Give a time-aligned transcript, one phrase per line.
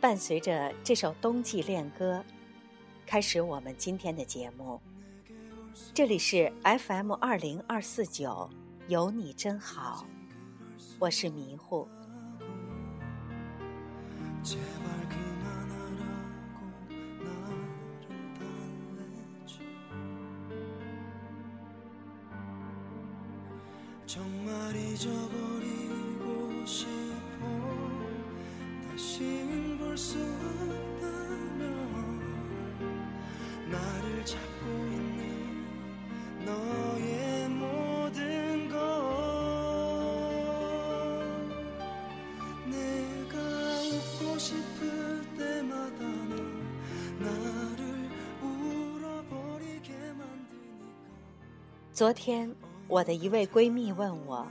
[0.00, 2.24] 伴随着这首冬季恋歌，
[3.04, 4.80] 开始我们今天的节目。
[5.92, 8.48] 这里是 FM 二零二四九，
[8.88, 10.06] 有你真好，
[10.98, 11.86] 我是迷糊。
[51.92, 52.50] 昨天，
[52.88, 54.46] 我的一位闺蜜问我：“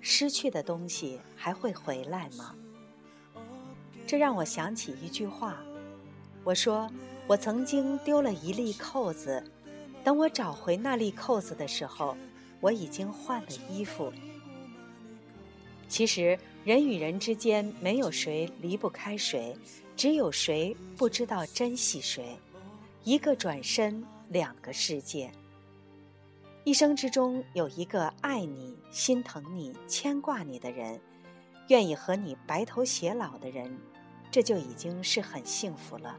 [0.00, 2.54] 失去的东西还会回来吗？”
[4.06, 5.58] 这让我想起一句话。
[6.42, 6.90] 我说
[7.26, 9.42] ：“我曾经丢了一粒扣子，
[10.02, 12.16] 等我找回那粒扣子的时候，
[12.60, 14.12] 我已经换了衣服。”
[15.88, 19.56] 其实，人与人之间没有谁离不开谁，
[19.96, 22.36] 只有谁不知道珍惜谁。
[23.04, 25.30] 一个转身，两个世界。
[26.64, 30.98] 一生之中有一个爱你、心疼你、牵挂你的人，
[31.68, 33.78] 愿意和你白头偕老的人，
[34.34, 36.18] 这就已经是很幸福了。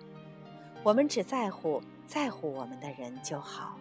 [0.83, 3.77] 我们只在乎在乎我们的人就好。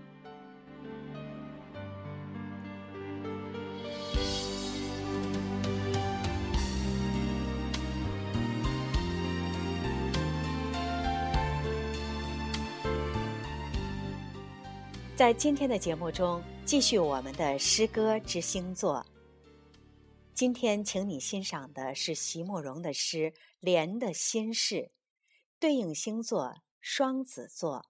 [15.15, 19.07] 在今天的节目中，继续我们的诗歌之星座。
[20.35, 23.31] 今天，请你欣赏的是席慕容的诗
[23.61, 24.75] 《莲的心事》，
[25.61, 27.87] 对应星座双子座。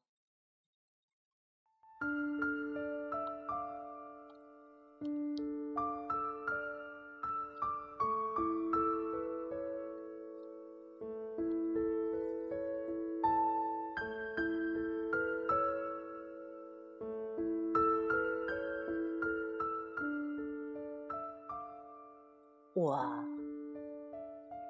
[22.75, 23.09] 我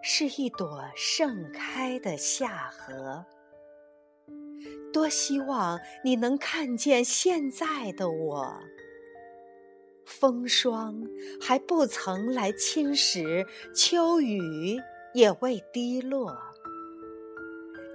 [0.02, 3.24] 是一朵盛开的夏荷，
[4.92, 8.60] 多希望你能看见现在的我。
[10.04, 11.02] 风霜
[11.40, 14.78] 还不曾来侵蚀，秋雨
[15.14, 16.36] 也未低落，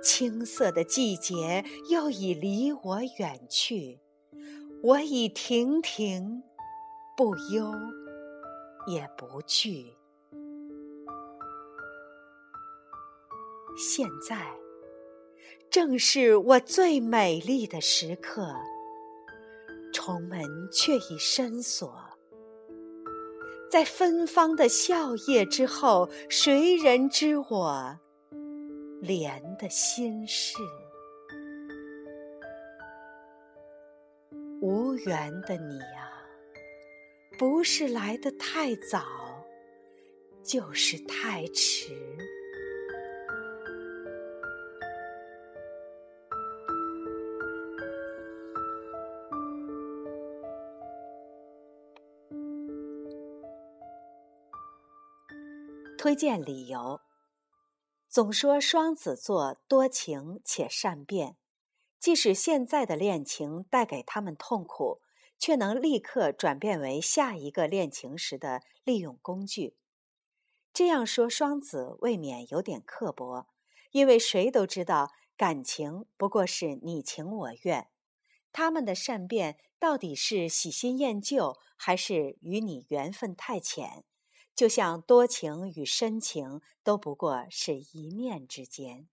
[0.01, 3.99] 青涩的季节又已离我远去，
[4.81, 6.41] 我已亭亭
[7.15, 7.71] 不忧，
[8.87, 9.93] 也不惧。
[13.79, 14.51] 现在，
[15.69, 18.53] 正是我最美丽的时刻。
[19.93, 21.91] 重门却已深锁，
[23.71, 27.97] 在芬芳的笑靥之后，谁人知我
[29.01, 30.57] 莲的心事？
[34.61, 36.11] 无缘的你啊，
[37.37, 39.01] 不是来得太早，
[40.43, 41.95] 就是太迟。
[55.99, 57.01] 推荐理由：
[58.07, 61.35] 总说双子座多情且善变，
[61.99, 65.01] 即使现在的恋情带给他们痛苦，
[65.37, 69.75] 却能立刻转变为下一个恋情时的利用工具。
[70.71, 73.49] 这样说双子未免有点刻薄，
[73.91, 77.89] 因为谁都知道感情不过是你情我愿，
[78.53, 84.05] 他们的善变到底是喜新厌旧，还是与你缘分太浅？
[84.55, 89.07] 就像多情与深情都不过是一念之间。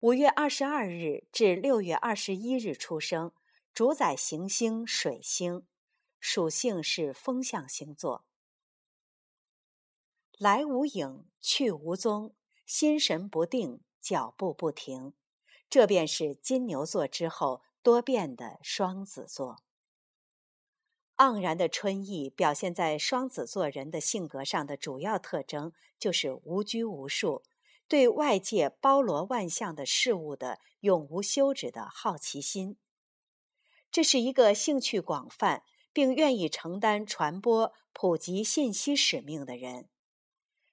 [0.00, 3.32] 五月二十二日至六月二十一日出生，
[3.72, 5.66] 主宰行星水星，
[6.20, 8.26] 属性是风象星座。
[10.36, 12.34] 来无影，去无踪，
[12.66, 15.14] 心神不定，脚步不停，
[15.70, 19.62] 这便是金牛座之后多变的双子座。
[21.18, 27.42] 盎然的春意表现在双子座人的性格上的主要特征就是无拘无束，
[27.86, 32.76] 对外界包罗万象的事物的永无休止的好奇心。
[33.92, 35.62] 这是一个兴趣广泛
[35.92, 39.88] 并愿意承担传播普及信息使命的人。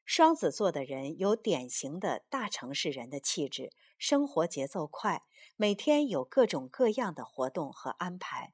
[0.04, 5.22] 双子座的人有典型的大城市人的气质，生活节奏快，
[5.56, 8.54] 每天有各种各样的活动和安排，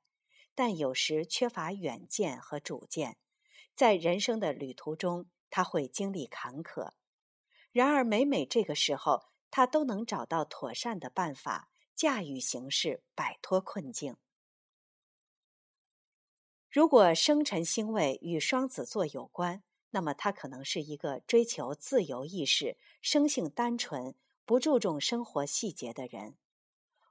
[0.57, 3.19] 但有时缺乏远见和主见，
[3.75, 6.93] 在人生的旅途中，他会经历坎坷。
[7.71, 14.17] 然而，每每这个时候，他都能找到妥善的办法，驾驭形势，摆脱困境。
[16.71, 19.61] 如果生辰星位与双子座有关，
[19.91, 26.35] 那么他可能是一个追求自由意识、生性单纯、不注重生活细节的人，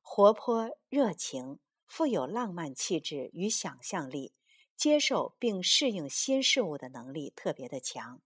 [0.03, 4.35] 活泼热情，富有浪漫气质与想象力，
[4.77, 8.21] 接受并适应新事物的能力特别的强。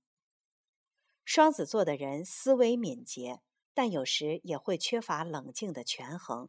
[1.25, 3.41] 双子座的人思维敏捷，
[3.73, 6.49] 但有时也会缺乏冷静的权衡，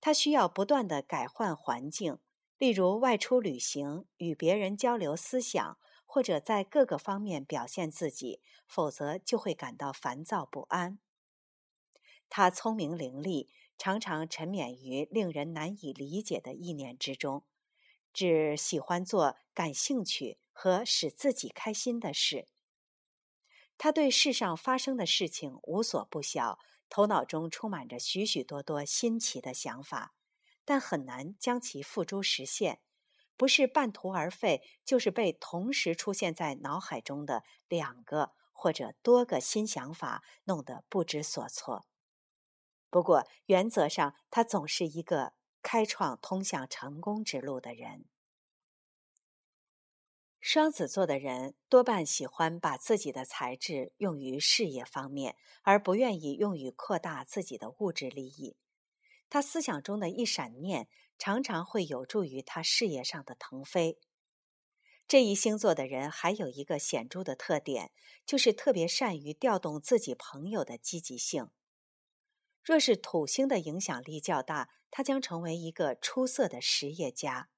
[0.00, 2.18] 他需要不断的改换环境，
[2.58, 5.78] 例如外出旅行、与别人交流思想。
[6.04, 10.98] 或者在各个方面表现自己，否则就会感到烦躁不安。
[12.28, 13.48] 他聪明伶俐，
[13.82, 17.42] 常常沉湎于令人难以理解的意念之中，
[18.12, 22.46] 只喜欢做感兴趣和使自己开心的事。
[23.76, 30.14] 他对世上发生的事情无所不晓，头脑中充满着许许多多新奇的想法，
[30.64, 32.78] 但很难将其付诸实现。
[33.36, 41.84] 不是半途而废，就是被同时出现在脑海中的两个或者多个新想法弄得不知所措。
[42.92, 48.04] 不过，原则上他总是一个开创通向成功之路的人。
[50.38, 58.56] 双子座的人多半喜欢把自己的才智用于事业方面，而不愿意用于扩大自己的物质利益。
[59.30, 60.88] 他思想中的一闪念。
[61.18, 64.00] 常常会有助于他事业上的腾飞。
[65.06, 67.92] 这一星座的人还有一个显著的特点，
[68.26, 71.50] 就是特别善于调动自己朋友的积极性。
[72.62, 77.48] 若是土星的影响力较大，他将成为一个出色的实业家。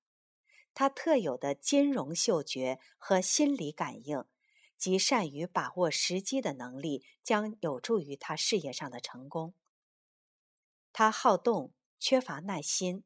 [0.73, 4.25] 他特有的金融嗅觉和心理感应，
[4.77, 9.55] 及善于把握时机的能力，将有助于他事业上的成功。
[10.93, 13.05] 他好动，缺乏耐心。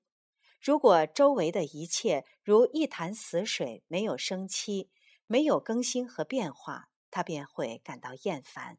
[0.61, 4.91] 如果周围的一切如一潭死水，没有生机，
[5.27, 8.79] 没有更新和变化，他便会感到厌烦。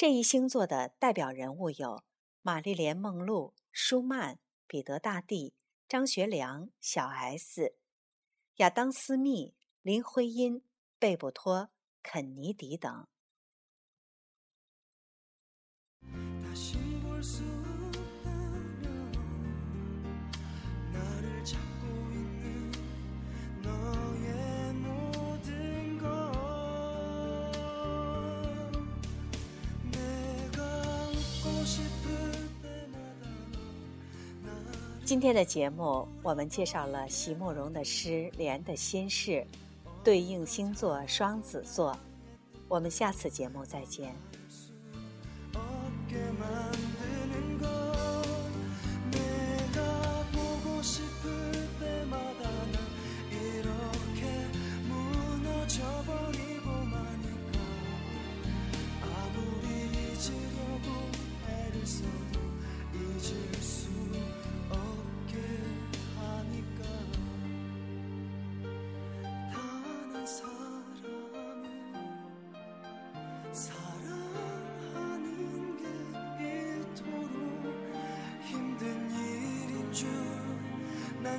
[0.00, 2.04] 这一星座的代表人物有
[2.40, 5.52] 玛丽莲·梦露、舒曼、彼得大帝、
[5.86, 7.76] 张学良、小 S、
[8.56, 10.64] 亚当·斯密、林徽因、
[10.98, 11.68] 贝布托、
[12.02, 13.06] 肯尼迪等。
[35.10, 39.32] 今天的节目，我们介绍了席慕容的诗《莲的心事》，
[40.04, 41.98] 对应星座双子座。
[42.68, 44.14] 我们下次节目再见。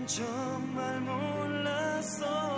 [0.01, 2.50] 난 정말 몰랐어.